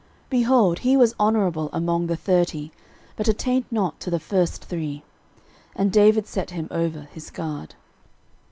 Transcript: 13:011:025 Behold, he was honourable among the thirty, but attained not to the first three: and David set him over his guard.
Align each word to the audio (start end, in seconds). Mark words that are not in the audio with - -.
13:011:025 0.31 0.31
Behold, 0.31 0.79
he 0.79 0.97
was 0.97 1.15
honourable 1.19 1.69
among 1.71 2.07
the 2.07 2.15
thirty, 2.15 2.71
but 3.15 3.27
attained 3.27 3.65
not 3.69 3.99
to 3.99 4.09
the 4.09 4.19
first 4.19 4.65
three: 4.65 5.03
and 5.75 5.91
David 5.91 6.25
set 6.25 6.49
him 6.49 6.67
over 6.71 7.01
his 7.13 7.29
guard. 7.29 7.75